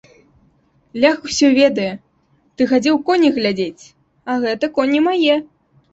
Лях 1.03 1.27
усё 1.27 1.47
ведае, 1.59 1.89
ты 2.55 2.61
хадзіў 2.71 2.95
коней 3.11 3.31
глядзець, 3.39 3.83
а 4.29 4.39
гэта 4.47 4.65
коні 4.79 4.99
мае. 5.11 5.35